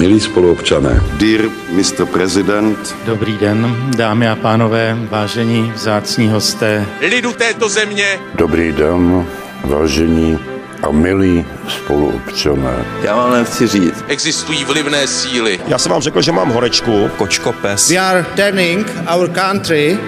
[0.00, 0.96] Milí spoluobčané.
[1.20, 1.44] Dear
[1.76, 2.06] Mr.
[2.08, 2.96] President.
[3.04, 6.86] Dobrý den, dámy a pánové, vážení vzácní hosté.
[7.00, 8.20] Lidu této země.
[8.34, 9.26] Dobrý den,
[9.64, 10.38] vážení
[10.82, 12.84] a milí spoluobčané.
[13.02, 14.04] Já vám nechci říct.
[14.08, 15.60] Existují vlivné síly.
[15.66, 17.10] Já jsem vám řekl, že mám horečku.
[17.16, 17.90] Kočkopes.
[17.90, 19.98] We are turning our country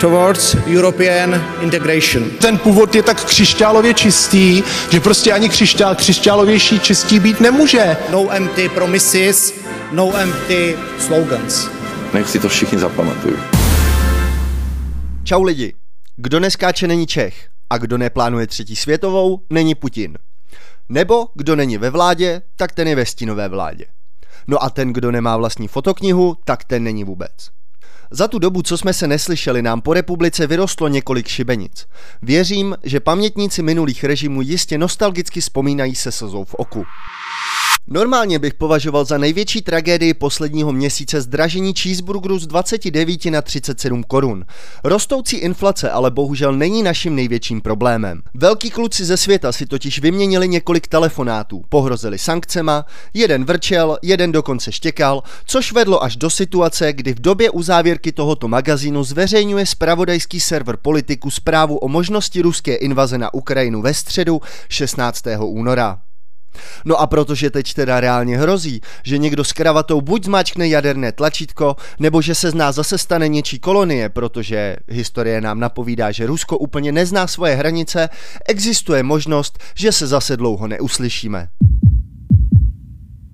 [0.00, 2.30] towards European integration.
[2.30, 7.96] Ten původ je tak křišťálově čistý, že prostě ani křišťál křišťálovější čistý být nemůže.
[8.10, 9.54] No empty promises,
[9.92, 11.68] no empty slogans.
[12.14, 13.36] Nech si to všichni zapamatují.
[15.24, 15.74] Čau lidi.
[16.16, 20.18] Kdo neskáče není Čech a kdo neplánuje třetí světovou, není Putin.
[20.88, 23.84] Nebo kdo není ve vládě, tak ten je ve stínové vládě.
[24.46, 27.57] No a ten, kdo nemá vlastní fotoknihu, tak ten není vůbec.
[28.10, 31.86] Za tu dobu, co jsme se neslyšeli, nám po republice vyrostlo několik šibenic.
[32.22, 36.84] Věřím, že pamětníci minulých režimů jistě nostalgicky vzpomínají se slzou v oku.
[37.90, 44.44] Normálně bych považoval za největší tragédii posledního měsíce zdražení cheeseburgeru z 29 na 37 korun.
[44.84, 48.22] Rostoucí inflace ale bohužel není naším největším problémem.
[48.34, 54.72] Velký kluci ze světa si totiž vyměnili několik telefonátů, pohrozili sankcema, jeden vrčel, jeden dokonce
[54.72, 60.76] štěkal, což vedlo až do situace, kdy v době uzávěrky tohoto magazínu zveřejňuje spravodajský server
[60.76, 65.24] Politiku zprávu o možnosti ruské invaze na Ukrajinu ve středu 16.
[65.40, 65.98] února.
[66.84, 71.76] No a protože teď teda reálně hrozí, že někdo s kravatou buď zmáčkne jaderné tlačítko,
[71.98, 76.58] nebo že se z nás zase stane něčí kolonie, protože historie nám napovídá, že Rusko
[76.58, 78.08] úplně nezná svoje hranice,
[78.48, 81.48] existuje možnost, že se zase dlouho neuslyšíme.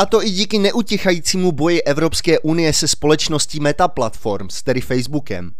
[0.00, 5.50] A to i díky neutichajícímu boji Evropské unie se společností Meta Platforms, tedy Facebookem.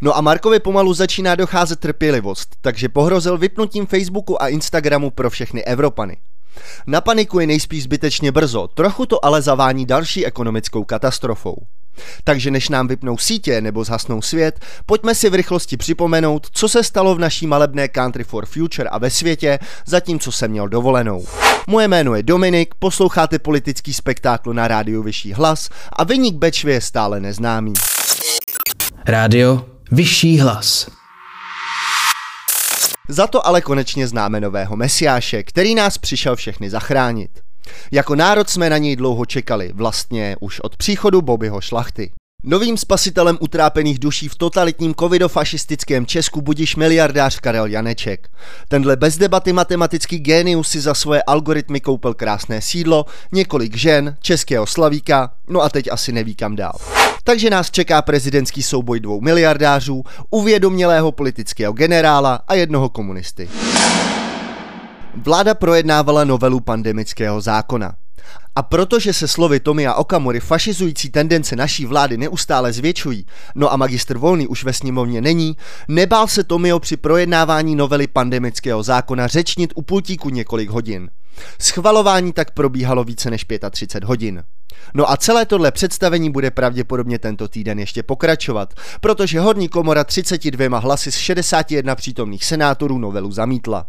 [0.00, 5.64] No a Markovi pomalu začíná docházet trpělivost, takže pohrozil vypnutím Facebooku a Instagramu pro všechny
[5.64, 6.16] Evropany.
[6.86, 11.56] Na paniku je nejspíš zbytečně brzo, trochu to ale zavání další ekonomickou katastrofou.
[12.24, 16.82] Takže než nám vypnou sítě nebo zhasnou svět, pojďme si v rychlosti připomenout, co se
[16.84, 21.26] stalo v naší malebné Country for Future a ve světě, zatímco jsem měl dovolenou.
[21.66, 26.80] Moje jméno je Dominik, posloucháte politický spektákl na rádiu Vyšší hlas a vyník Bečvě je
[26.80, 27.72] stále neznámý.
[29.06, 30.95] Rádio Vyšší hlas.
[33.08, 37.30] Za to ale konečně známe nového mesiáše, který nás přišel všechny zachránit.
[37.90, 42.12] Jako národ jsme na něj dlouho čekali, vlastně už od příchodu Bobbyho šlachty.
[42.48, 48.28] Novým spasitelem utrápených duší v totalitním covidofašistickém Česku budíš miliardář Karel Janeček.
[48.68, 54.66] Tenhle bez debaty matematický génius si za svoje algoritmy koupil krásné sídlo, několik žen, českého
[54.66, 56.78] slavíka, no a teď asi neví kam dál.
[57.24, 63.48] Takže nás čeká prezidentský souboj dvou miliardářů, uvědomělého politického generála a jednoho komunisty.
[65.14, 67.94] Vláda projednávala novelu pandemického zákona.
[68.56, 74.18] A protože se slovy Tomia Okamury fašizující tendence naší vlády neustále zvětšují, no a magistr
[74.18, 75.56] Volný už ve sněmovně není,
[75.88, 81.10] nebál se Tomio při projednávání novely pandemického zákona řečnit u pultíku několik hodin.
[81.58, 84.42] Schvalování tak probíhalo více než 35 hodin.
[84.94, 90.78] No a celé tohle představení bude pravděpodobně tento týden ještě pokračovat, protože horní komora 32
[90.78, 93.86] hlasy z 61 přítomných senátorů novelu zamítla.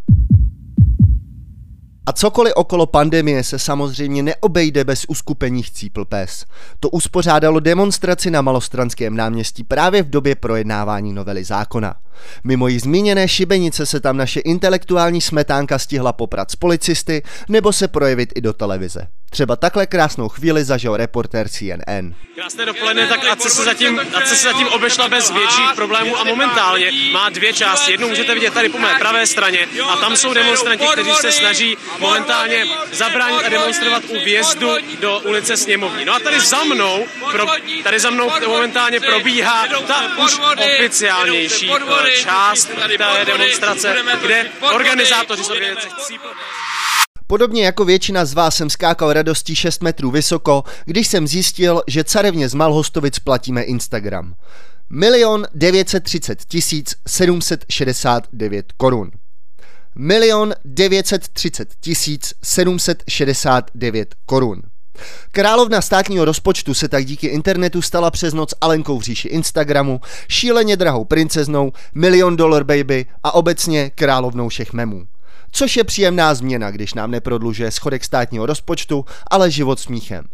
[2.07, 6.45] A cokoliv okolo pandemie se samozřejmě neobejde bez uskupení Chcípl pes.
[6.79, 11.95] To uspořádalo demonstraci na Malostranském náměstí právě v době projednávání novely zákona.
[12.43, 17.87] Mimo jí zmíněné šibenice se tam naše intelektuální smetánka stihla poprat s policisty nebo se
[17.87, 19.07] projevit i do televize.
[19.29, 22.13] Třeba takhle krásnou chvíli zažil reportér CNN.
[22.35, 26.91] Krásné dopoledne, tak ať se, zatím, ať se zatím obešla bez větších problémů a momentálně
[27.11, 27.91] má dvě části.
[27.91, 31.77] Jednu můžete vidět tady po mé pravé straně a tam jsou demonstranti, kteří se snaží
[31.99, 36.05] momentálně zabránit a demonstrovat u vjezdu do ulice Sněmovní.
[36.05, 37.45] No a tady za mnou, pro,
[37.83, 41.71] tady za mnou momentálně probíhá ta už oficiálnější
[42.15, 45.89] část té demonstrace, kde organizátoři z organizace
[47.27, 52.03] Podobně jako většina z vás jsem skákal radostí 6 metrů vysoko, když jsem zjistil, že
[52.03, 54.35] carevně z Malhostovic platíme Instagram.
[54.89, 59.11] Milion 930 tisíc 769 korun.
[59.95, 64.61] Milion 930 tisíc 769 korun.
[65.31, 70.77] Královna státního rozpočtu se tak díky internetu stala přes noc Alenkou v říši Instagramu, šíleně
[70.77, 75.07] drahou princeznou, milion dollar baby a obecně královnou všech memů
[75.51, 80.25] což je příjemná změna, když nám neprodlužuje schodek státního rozpočtu, ale život smíchem.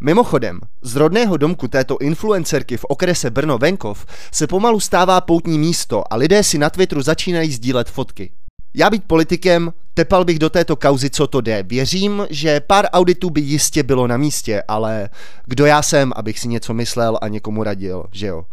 [0.00, 6.16] Mimochodem, z rodného domku této influencerky v okrese Brno-Venkov se pomalu stává poutní místo a
[6.16, 8.32] lidé si na Twitteru začínají sdílet fotky.
[8.74, 11.62] Já být politikem, tepal bych do této kauzy, co to jde.
[11.62, 15.10] Věřím, že pár auditů by jistě bylo na místě, ale
[15.44, 18.44] kdo já jsem, abych si něco myslel a někomu radil, že jo?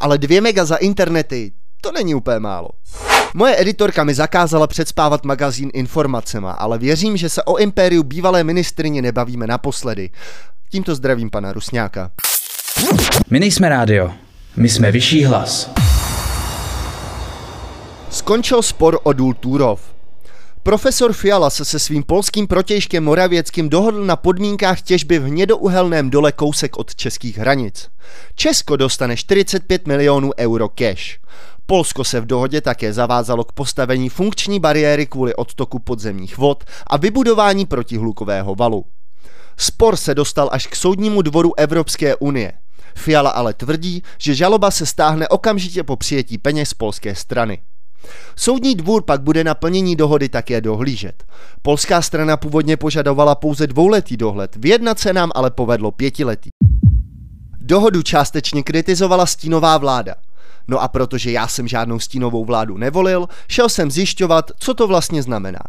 [0.00, 2.68] Ale dvě mega za internety, to není úplně málo.
[3.34, 9.02] Moje editorka mi zakázala předspávat magazín informacema, ale věřím, že se o impériu bývalé ministrině
[9.02, 10.10] nebavíme naposledy.
[10.70, 12.10] Tímto zdravím pana Rusňáka.
[13.30, 14.12] My nejsme rádio,
[14.56, 15.70] my jsme vyšší hlas.
[18.10, 19.80] Skončil spor o důl Turov.
[20.62, 26.32] Profesor Fiala se se svým polským protějškem Moravěckým dohodl na podmínkách těžby v hnědouhelném dole
[26.32, 27.88] kousek od českých hranic.
[28.34, 31.18] Česko dostane 45 milionů euro cash.
[31.72, 36.96] Polsko se v dohodě také zavázalo k postavení funkční bariéry kvůli odtoku podzemních vod a
[36.96, 38.84] vybudování protihlukového valu.
[39.56, 42.52] Spor se dostal až k soudnímu dvoru Evropské unie.
[42.94, 47.62] Fiala ale tvrdí, že žaloba se stáhne okamžitě po přijetí peněz z polské strany.
[48.36, 51.24] Soudní dvůr pak bude na plnění dohody také dohlížet.
[51.62, 56.50] Polská strana původně požadovala pouze dvouletý dohled, vyjednat se nám ale povedlo pětiletý.
[57.60, 60.14] Dohodu částečně kritizovala stínová vláda.
[60.68, 65.22] No a protože já jsem žádnou stínovou vládu nevolil, šel jsem zjišťovat, co to vlastně
[65.22, 65.62] znamená.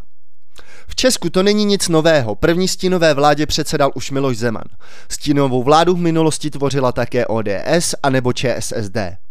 [0.88, 4.68] V Česku to není nic nového, první stínové vládě předsedal už Miloš Zeman.
[5.12, 9.23] Stínovou vládu v minulosti tvořila také ODS a nebo ČSSD.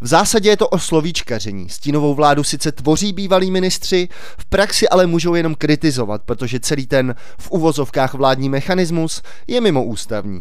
[0.00, 1.68] V zásadě je to o slovíčkaření.
[1.68, 4.08] Stínovou vládu sice tvoří bývalí ministři,
[4.38, 9.84] v praxi ale můžou jenom kritizovat, protože celý ten v uvozovkách vládní mechanismus je mimo
[9.84, 10.40] ústavní.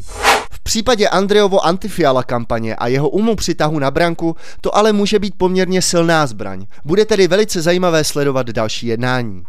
[0.52, 5.34] V případě Andrejovo antifiala kampaně a jeho umu přitahu na branku to ale může být
[5.38, 6.66] poměrně silná zbraň.
[6.86, 9.44] Bude tedy velice zajímavé sledovat další jednání.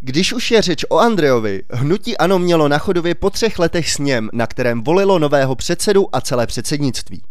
[0.00, 4.30] Když už je řeč o Andrejovi, hnutí ANO mělo na chodově po třech letech sněm,
[4.32, 7.22] na kterém volilo nového předsedu a celé předsednictví.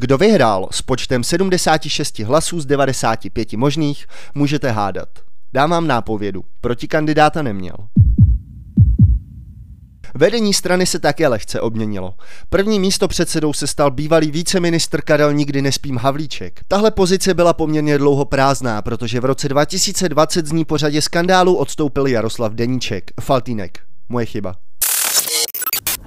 [0.00, 5.08] Kdo vyhrál s počtem 76 hlasů z 95 možných, můžete hádat.
[5.52, 7.74] Dám vám nápovědu, proti kandidáta neměl.
[10.14, 12.14] Vedení strany se také lehce obměnilo.
[12.48, 16.60] První místo předsedou se stal bývalý víceministr Karel Nikdy nespím Havlíček.
[16.68, 21.56] Tahle pozice byla poměrně dlouho prázdná, protože v roce 2020 z ní po řadě skandálů
[21.56, 23.10] odstoupil Jaroslav Deníček.
[23.20, 23.78] Faltínek.
[24.08, 24.54] Moje chyba.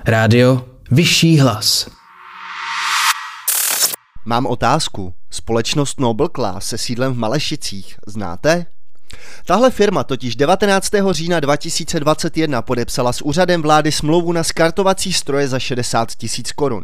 [0.05, 2.00] Rádio Vyšší hlas.
[4.25, 5.13] Mám otázku.
[5.29, 8.65] Společnost Nobel Class se sídlem v Malešicích znáte?
[9.45, 10.89] Tahle firma totiž 19.
[11.12, 16.83] října 2021 podepsala s úřadem vlády smlouvu na skartovací stroje za 60 tisíc korun.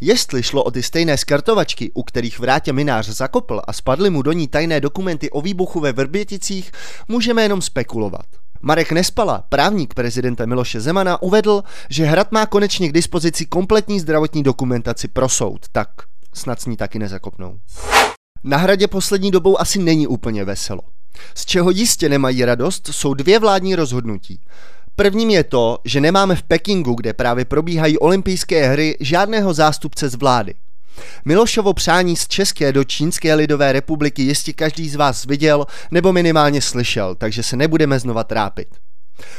[0.00, 4.32] Jestli šlo o ty stejné skartovačky, u kterých vrátě minář zakopl a spadly mu do
[4.32, 6.72] ní tajné dokumenty o výbuchu ve Vrběticích,
[7.08, 8.26] můžeme jenom spekulovat.
[8.60, 14.42] Marek Nespala, právník prezidenta Miloše Zemana, uvedl, že Hrad má konečně k dispozici kompletní zdravotní
[14.42, 15.88] dokumentaci pro soud, tak
[16.38, 17.58] snad s ní taky nezakopnou.
[18.44, 20.80] Na hradě poslední dobou asi není úplně veselo.
[21.34, 24.40] Z čeho jistě nemají radost, jsou dvě vládní rozhodnutí.
[24.96, 30.14] Prvním je to, že nemáme v Pekingu, kde právě probíhají olympijské hry, žádného zástupce z
[30.14, 30.54] vlády.
[31.24, 36.62] Milošovo přání z České do Čínské lidové republiky jistě každý z vás viděl nebo minimálně
[36.62, 38.68] slyšel, takže se nebudeme znova trápit.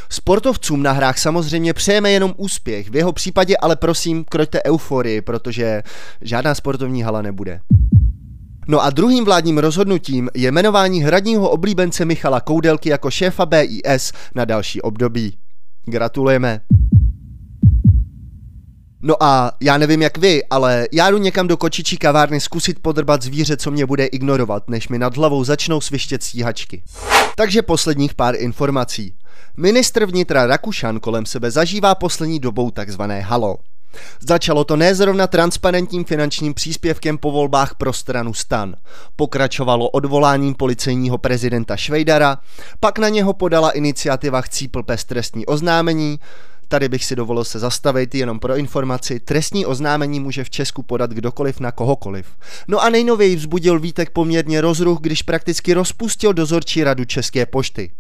[0.10, 5.84] Sportovcům na hrách samozřejmě přejeme jenom úspěch, v jeho případě ale prosím kroďte euforii, protože
[6.22, 7.60] žádná sportovní hala nebude.
[8.68, 14.46] No a druhým vládním rozhodnutím je jmenování hradního oblíbence Michala Koudelky jako šéfa BIS na
[14.46, 15.38] další období.
[15.86, 16.62] Gratulujeme.
[19.02, 23.22] No a já nevím jak vy, ale já jdu někam do kočičí kavárny zkusit podrbat
[23.22, 26.84] zvíře, co mě bude ignorovat, než mi nad hlavou začnou svištět stíhačky.
[27.36, 29.14] Takže posledních pár informací.
[29.58, 33.58] Ministr vnitra Rakušan kolem sebe zažívá poslední dobou takzvané halo.
[34.20, 38.76] Začalo to nezrovna transparentním finančním příspěvkem po volbách pro stranu stan.
[39.16, 42.38] Pokračovalo odvoláním policejního prezidenta Švejdara,
[42.80, 46.20] pak na něho podala iniciativa Chcípl pes trestní oznámení,
[46.72, 49.20] Tady bych si dovolil se zastavit jenom pro informaci.
[49.20, 52.28] Trestní oznámení může v Česku podat kdokoliv na kohokoliv.
[52.68, 57.92] No a nejnověji vzbudil Vítek poměrně rozruch, když prakticky rozpustil dozorčí radu České pošty.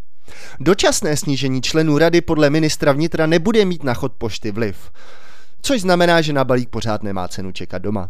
[0.59, 4.77] Dočasné snížení členů rady podle ministra vnitra nebude mít na chod pošty vliv.
[5.61, 8.09] Což znamená, že na balík pořád nemá cenu čekat doma.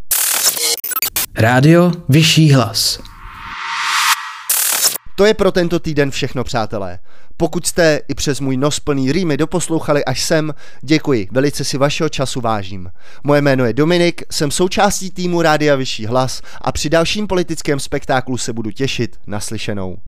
[1.36, 3.00] Rádio Vyšší hlas.
[5.20, 7.00] To je pro tento týden všechno, přátelé.
[7.38, 12.10] Pokud jste i přes můj nos plný rýmy doposlouchali až sem, děkuji, velice si vašeho
[12.10, 12.92] času vážím.
[13.24, 18.38] Moje jméno je Dominik, jsem součástí týmu Rádia Vyšší hlas a při dalším politickém spektáklu
[18.38, 19.98] se budu těšit naslyšenou.